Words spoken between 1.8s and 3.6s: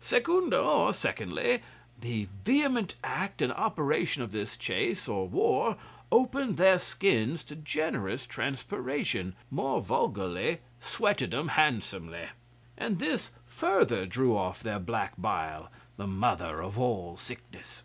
the vehement act and